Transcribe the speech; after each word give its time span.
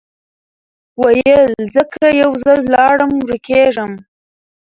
ویل 1.01 1.47
زه 1.73 1.81
که 1.93 2.05
یو 2.21 2.31
ځل 2.43 2.59
ولاړمه 2.63 3.17
ورکېږم 3.21 3.91